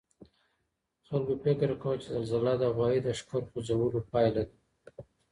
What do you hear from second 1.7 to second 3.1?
کاوه چي زلزله د غوايي د